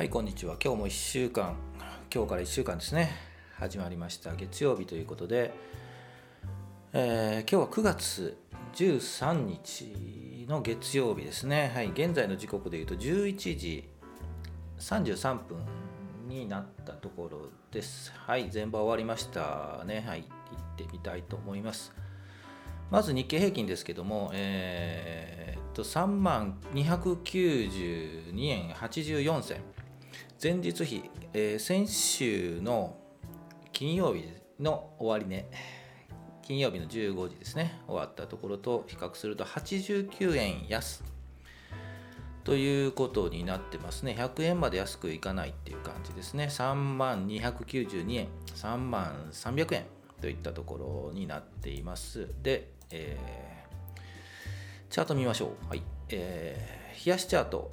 [0.00, 0.56] はいこんにちは。
[0.64, 1.56] 今日も1週間
[2.10, 3.10] 今日から1週間ですね。
[3.58, 4.34] 始まりました。
[4.34, 5.52] 月曜日ということで、
[6.94, 8.38] えー今日は9月
[8.72, 11.70] 13日の月曜日ですね。
[11.74, 13.90] はい現在の時刻でいうと11時
[14.78, 15.58] 33分
[16.26, 18.10] になったところです。
[18.16, 20.02] はい全場終わりましたね。
[20.08, 21.92] はい行ってみたいと思います。
[22.90, 29.79] まず日経平均ですけども、えーっと3万292円84銭。
[30.42, 32.96] 前日比、えー先週の
[33.72, 34.24] 金曜日
[34.58, 35.44] の終値、
[36.40, 41.04] 金曜日の15時ですね、終わったところと比較すると89円安
[42.42, 44.16] ということになってますね。
[44.18, 46.44] 100円まで安くいかないっていう感じですね。
[46.46, 49.84] 3万292円、3万300円
[50.22, 52.28] といったところになっています。
[52.42, 53.70] で、えー
[54.88, 55.68] チャート見ましょう。
[55.68, 55.82] はい。
[56.08, 57.72] えー冷やしチャート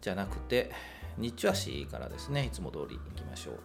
[0.00, 0.72] じゃなくて、
[1.18, 3.60] 日中足からですね、いつも通りいきましょう。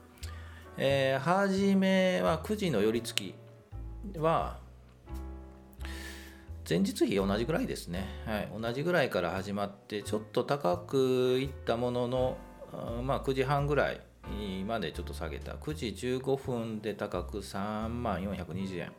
[0.77, 3.33] えー、初めは9時の寄り付
[4.13, 4.59] きは、
[6.69, 10.97] 前日比同じぐらいですね、はい、同じぐらいから始まって、ちょっと高く
[11.41, 12.37] いったものの、
[13.03, 14.01] まあ、9時半ぐらい
[14.65, 15.87] までちょっと下げた、9時
[16.19, 18.91] 15分で高く3万420円。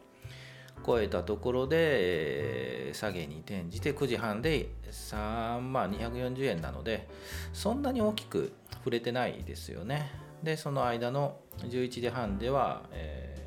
[0.87, 7.07] 超えたところで、えー下げに転じて9時半で3万240円なので
[7.53, 10.11] そんなに大きく触れてないですよね。
[10.43, 13.39] でその間の11時半では、えー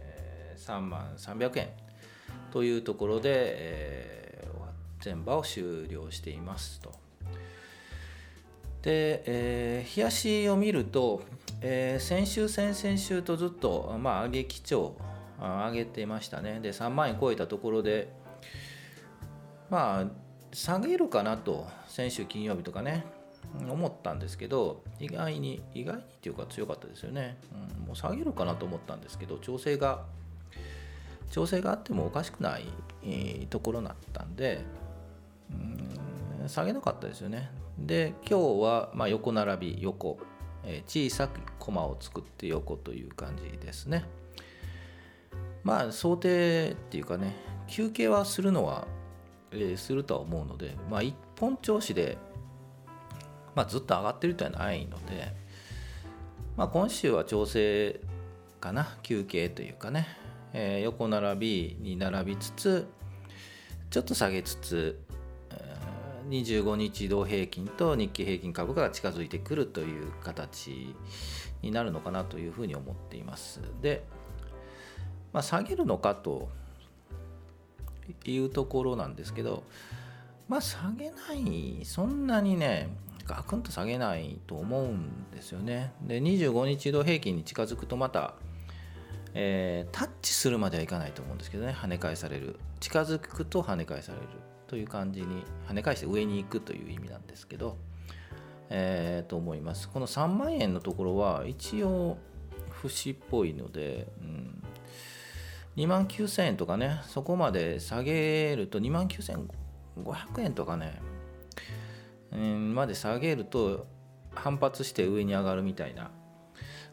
[0.62, 1.70] 3万300円
[2.52, 4.32] というところで、えー
[5.04, 6.92] 前場を終了していますと。
[8.84, 11.24] で、えー、冷やしを見ると、
[11.62, 14.96] えー先週、先々週とずっと、まあ、上げ基調、
[15.42, 16.60] 上げてましたね。
[16.60, 18.12] で、3万円超えたところで、
[19.70, 20.06] まあ、
[20.54, 23.06] 下げるかなと、先週金曜日とかね、
[23.70, 27.38] 思ったんですけど、意外に、意外にっていうか強かったですよね。
[27.80, 30.06] うん、もう下げるかなと思ったんですけど、調整が、
[31.32, 32.66] 調整があってもおかしくない、
[33.50, 34.64] ところだったんで、
[35.50, 37.52] うん下げなかったですよね。
[37.78, 40.20] で、今日はま横並び、横、
[40.64, 44.06] え小さくコマを作って横という感じですね。
[45.64, 47.36] まあ想定っていうかね、
[47.68, 48.88] 休憩はするのは、
[49.52, 52.18] えーするとは思うので、まあ一本調子で、
[53.56, 55.34] まあ、ずっと上がってるとはないので、
[56.56, 58.00] まあ、今週は調整
[58.60, 60.08] かな、休憩というかね、
[60.54, 62.88] えー横並びに並びつつ、
[63.90, 65.00] ちょっと下げつつ、
[66.30, 70.96] 25日移動平均と日経平均株価が近づいてくるという形
[71.62, 73.60] になるのかなというふうに思っています。
[73.82, 74.06] で、
[75.34, 76.50] まあ、下げるのかと
[78.26, 79.64] いうところなんですけど、
[80.48, 82.90] まあ、下げない、そんなにね、
[83.26, 85.94] ガクンと下げないと思うんですよね。
[86.02, 88.34] で、25日移動平均に近づくとまた、
[89.34, 92.60] えータッチするまではいかないと思うんですけどね、跳ね返される。
[92.80, 94.28] 近づくと跳ね返される
[94.68, 97.78] という感じに、跳ね返して上に行くという意味なんですけど、
[98.70, 99.88] えーと思います。
[99.88, 102.18] この3万円のところは一応
[102.82, 104.64] 節っぽいので、うん、
[105.78, 111.02] 2万9000円とかね、そこまで下げると2万9500円とかね、
[112.32, 113.88] うんまで下げると
[114.34, 116.12] 反発して上に上がるみたいな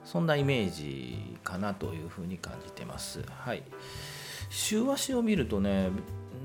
[0.04, 3.22] そんなイメージかなというふうに感じてます。
[3.28, 3.62] はい。
[4.48, 5.90] 週足を見るとね、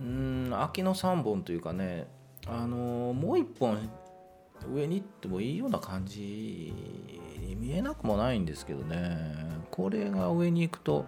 [0.01, 2.07] うん、秋の3本というかね、
[2.45, 3.89] あのもう1本
[4.73, 6.73] 上に行ってもいいような感じ
[7.39, 9.17] に見えなくもないんですけどね、
[9.71, 11.05] これが上に行くと、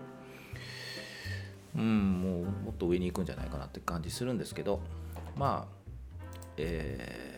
[1.76, 4.80] うん、もうもっと上に行くんじゃないかなって感じするんですけど、
[5.36, 5.76] まあ、
[6.58, 7.36] えー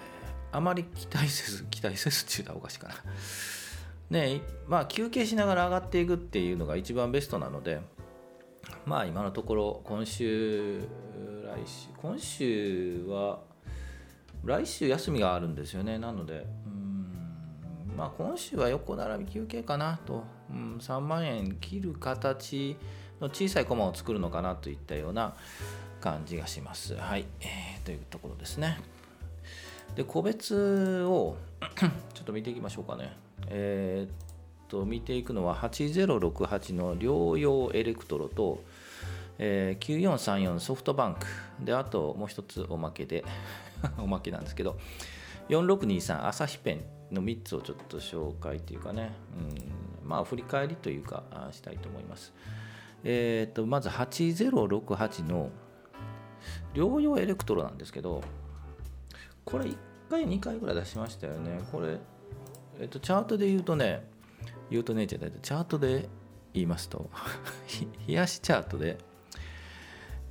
[0.51, 2.95] あまり期待せず、期待せずっていうのはおかしいかな。
[4.09, 7.81] ねまあ休憩しながら上がっていくっていうのが一番ベストなので
[8.85, 10.85] まあ今のところ今週来
[11.65, 13.41] 週今週は
[14.45, 22.77] 来週休みがあるんですよねなのでうんまあ今週は横並び休憩かなと、うん、3万円切る形
[23.21, 25.35] の小さいコマを作るのかなといったような
[25.99, 26.95] 感じがします。
[26.95, 28.79] はい、えーというところですね。
[29.95, 31.37] で個別を
[32.13, 33.13] ちょっと見ていきましょうかね。
[33.47, 34.11] えーっ
[34.67, 38.63] と見ていくのは8068の療養エレクトロと、
[39.39, 41.25] えー9434ソフトバンク。
[41.63, 43.23] であともう一つおまけで
[43.97, 44.77] おまけなんですけど
[45.49, 46.73] 4623朝日ペ
[47.11, 49.13] ンの3つをちょっと紹介というかね、
[50.03, 52.33] うん、まあ振り返りというかしたいと思います。
[53.03, 55.49] えーっとまず8068の
[56.73, 58.21] 療養エレクトロなんですけど
[59.45, 59.77] これ1
[60.09, 61.59] 回2回ぐらい出しましたよね。
[61.71, 61.97] これ
[62.79, 64.03] えっと、チャートで言うとね
[64.69, 66.09] 言うとねチャートで
[66.53, 67.09] 言いますと
[68.07, 68.97] 冷やしチャートで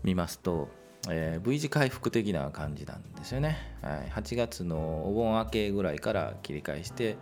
[0.04, 0.68] 見ますと、
[1.10, 7.16] えー、V 字回復的な感じなんですよね、はい、8月のお盆明けぐらいから切り返して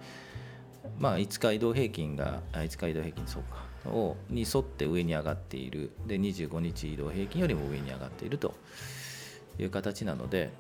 [0.99, 3.74] まあ5日移動平均が5日移動平均そうか。
[3.87, 5.91] をに沿って上に上がっている。
[6.07, 8.55] で25日移動平均よりも上に上がっていると。
[9.59, 10.51] いう形なので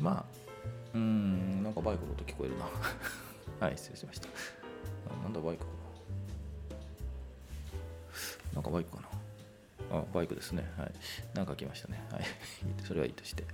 [0.00, 0.24] まあ
[0.94, 2.66] うんなんかバイクの音聞こえるな。
[3.66, 4.28] はい失礼しました。
[5.22, 5.70] なんだバイクか
[8.54, 9.02] なんかバイクか
[9.90, 9.98] な。
[9.98, 10.64] あバイクですね。
[10.78, 10.92] はい。
[11.34, 12.02] なんか来ましたね。
[12.12, 12.24] はい。
[12.86, 13.44] それはいいとして。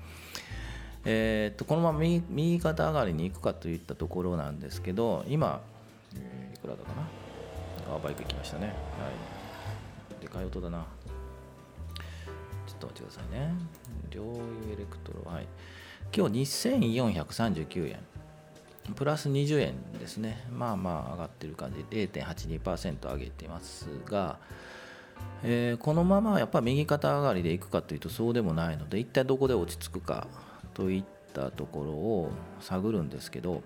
[1.06, 5.62] えー、っとこのまま右右肩上がりに行くかといったところなんですけど今、
[6.15, 7.09] えー、いくらだかな。
[7.94, 8.66] あバイク行きましたね。
[8.66, 10.22] はい。
[10.22, 10.87] でかい音だな。
[12.66, 13.54] ちょっと待ってくださいね。
[14.10, 15.31] 両油エレクトロ。
[15.31, 15.46] はい。
[16.14, 17.98] 今日2439円。
[18.94, 20.46] プラス20円ですね。
[20.50, 21.84] まあまあ上がってる感じ。
[21.90, 24.38] 0.82%上げてますが、
[25.42, 30.26] えー、このままやっぱ右肩上がりでいくかというとそうでもないので一体どこで落ち着くか
[30.75, 31.04] といっ
[31.34, 33.62] たところを探るんですけど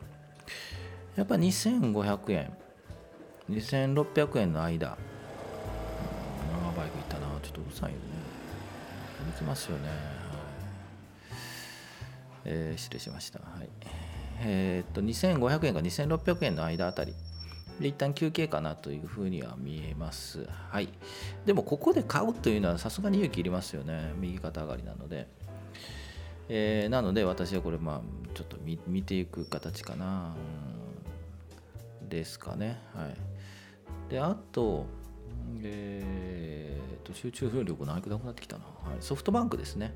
[1.17, 2.64] やっぱ2500円。
[3.51, 4.97] 2600円の間
[6.53, 8.03] 長バイク行ったなちょっとうるさいよね
[9.33, 9.99] 行きますよね、はい
[12.47, 13.69] えー、失礼しました、はい
[14.41, 17.15] えー、っと2500円か2600円の間あたり
[17.81, 20.47] で一旦休憩かなというふうには見えます。
[20.71, 20.89] はい。
[21.45, 24.13] でもここで買うというのはさすがに勇気いりますよね。
[24.21, 25.27] 右肩上がりなので。
[26.49, 28.01] えー、なので私はこれまあ
[28.33, 30.37] ちょっと見ていく形かな。
[30.69, 30.75] うん
[32.09, 32.79] ですかね。
[32.95, 33.34] はい。
[34.09, 34.87] で、あと、
[35.63, 38.97] えー、と集中風力なくなくなってきたな、はい。
[39.01, 39.95] ソフトバンクですね。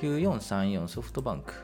[0.00, 1.54] 9434ソフトバンク。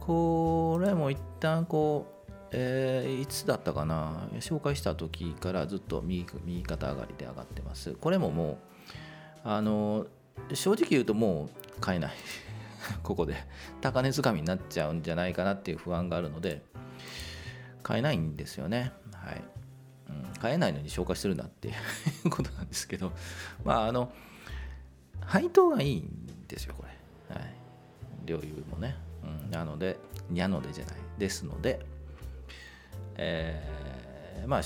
[0.00, 7.92] これも一旦こう、えー、いつだったかな紹介した時からずっと右右肩上がりで上がってます。
[7.92, 8.56] これももう、
[9.44, 10.06] あの、
[10.52, 12.12] 正直言うともう買えない。
[13.02, 13.36] ここで
[13.80, 16.64] 高値掴みになっちゃうんじゃないかなっていう不安があるので
[17.84, 18.92] 買えないんですよね。
[19.12, 19.42] はい。
[20.40, 21.72] 買えないのに消化するなってい
[22.24, 23.12] う ことなんですけど、
[23.64, 24.12] まあ、あの、
[25.20, 27.34] 配当がいいんですよ、これ。
[27.34, 27.54] はい。
[28.24, 28.96] 領有もね。
[29.22, 29.98] うん、なので、
[30.30, 30.96] にゃのでじゃない。
[31.18, 31.80] ですので、
[33.16, 34.62] えー、まあ、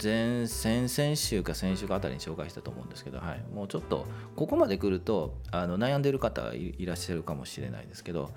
[0.00, 4.06] 前先々週か先週かあたりに紹介したと思うんですけど、はい、もうちょっと
[4.36, 8.30] ここまで来るとあの悩んでる方いらっしゃるかもしれないですけど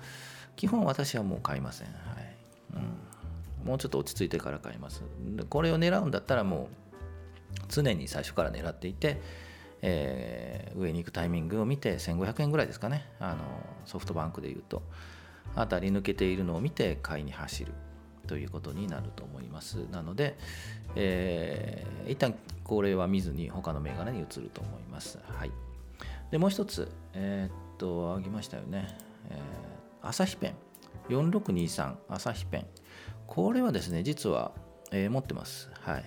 [0.56, 1.96] 基本私はもう買いません、はい
[2.74, 2.80] うん、
[3.64, 5.02] もうちょっと落ち着いてから買います。
[5.48, 9.20] これを狙うんだったらもう常に最初から狙っていて、
[9.82, 13.06] えー、上に行くタイミングを見て1500円ぐらいですかね。
[13.20, 13.44] あの
[13.84, 14.82] ソフトバンクでいうと。
[15.54, 17.72] 当たり抜けているのを見て買いに走る
[18.26, 19.86] ということになると思います。
[19.90, 20.38] なので、
[20.94, 22.34] えー、一旦
[22.64, 25.18] これは見ずに他の銘柄に移ると思います。
[25.26, 25.50] はい。
[26.30, 28.88] でもう一つえー、っとあげましたよね、
[29.28, 30.54] えー、朝日ペン。
[31.08, 32.66] 4623朝日ペン。
[33.32, 34.52] これはですね、実は、
[34.90, 35.70] えー、持ってます。
[35.80, 36.04] はい。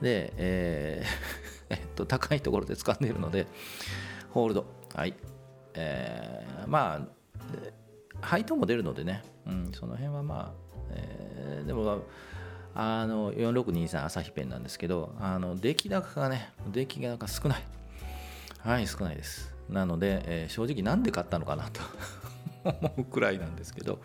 [0.00, 3.46] で、えー えっと、高いところで使っているので、
[4.30, 4.64] ホールド。
[4.94, 5.14] はい。
[5.74, 7.06] えー、まあ、
[8.22, 12.00] 配当も出るのでね、うん、その辺はまあ、えー、でも、
[12.74, 17.62] あの4623朝日ペンなんですけど、あの出来高がね、出来高少ない。
[18.60, 19.54] はい、少ないです。
[19.68, 21.82] なので、えー、正直なんで買ったのかなと
[22.64, 24.00] 思うくらいなんですけど、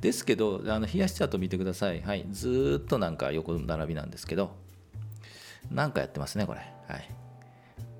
[0.00, 2.00] ですけど、あの冷やしチャート見てください。
[2.02, 2.26] はい。
[2.30, 4.52] ずっとなんか横並びなんですけど、
[5.70, 6.60] なんかやってますね、これ。
[6.60, 7.08] はい。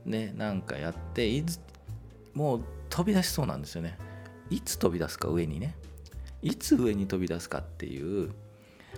[0.04, 1.60] ね、なんかやって、いつ、
[2.34, 3.98] もう飛び出しそうなんですよね。
[4.50, 5.74] いつ飛び出すか、上にね。
[6.40, 8.30] いつ上に飛び出すかっていう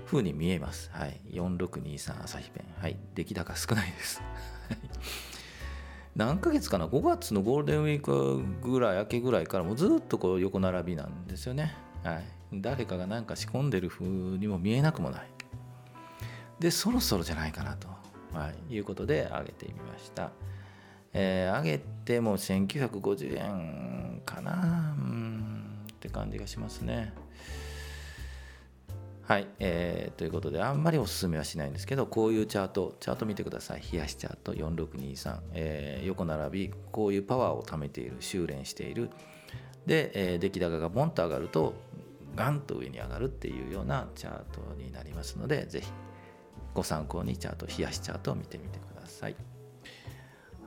[0.07, 0.91] 風に見えます。
[0.93, 1.21] はい。
[1.33, 2.83] 4623朝日ペン。
[2.83, 2.97] はい。
[3.15, 4.23] 出来高少ないです。
[6.15, 11.75] 何ヶ月かな ?5 月のゴールデンウィークぐらい、明けぐらいからもうずっとこう横並びなんですよね。
[12.05, 12.40] はい。
[12.53, 15.31] 誰かがなんか仕込んでる風にも見えなくもない。
[16.59, 17.89] で、そろそろじゃないかなと、
[18.33, 20.31] はい、いうことで上げてみました。
[21.13, 27.13] えー、上げても1950円かなうんって感じがしますね。
[29.31, 39.09] はい、えー、ということであんまりおすすめはしないんですけどこういうチャートチャート見てください冷やしチャート4623、えー、横並びこういうパワーを貯めている修練している
[39.87, 41.75] で、えー、出来高がボンと上がると
[42.35, 45.93] ガンと上に上がるっていうようなチャートになりますのでぜひ
[46.75, 49.37] ご参考にチャート冷やしチャートを見てみてください。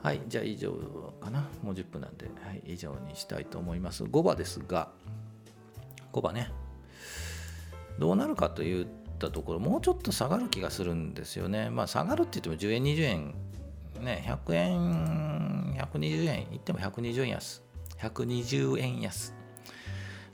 [0.01, 0.73] はいじゃあ以上
[1.21, 1.47] かな。
[1.61, 4.03] もう10分なんで、はい、以上にしたいと思います。
[4.03, 4.89] 5番ですが
[6.11, 6.51] 5番ね。
[7.99, 11.69] どうなるかといったところもうちょっと下がる気がするんですよね。
[11.69, 13.35] まあ下がるって言っても10円20円
[14.01, 17.63] ね100円120円いっても120円安。
[17.99, 19.33] 120円安。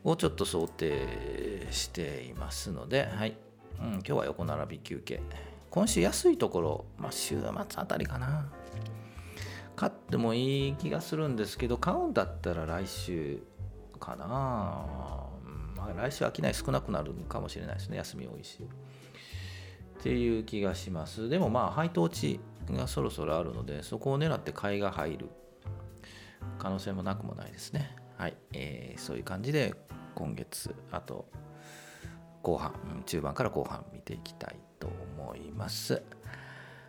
[0.04, 3.38] をちょっと想定していますので、はい。
[3.80, 5.22] うん、今日は横並び休憩。
[5.70, 8.50] 今週安いところ、まあ、週末あたりかな。
[9.76, 13.42] 買ってもいい気がするんですけど買うんだったら来週
[13.98, 17.98] かな、まあ、来週商い少なくなるかもしれないですね。
[17.98, 18.68] 休み多いし。
[20.00, 21.30] っていう気がします。
[21.30, 22.40] でもまあ配当値
[22.72, 25.30] がそろそろあるのでそこを狙って買いが入る
[26.58, 27.96] 可能性もなくもないですね。
[28.20, 29.74] はい、えー、そういう感じで
[30.14, 31.26] 今月あと
[32.42, 32.74] 後半
[33.06, 34.90] 中盤から後半見ていきたいと
[35.22, 36.04] 思います。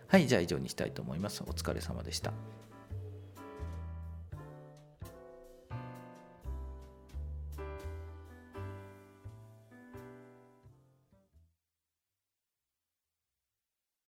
[0.09, 1.41] はいじゃあ以上にしたいと思います。
[1.47, 2.33] お疲れ様でした。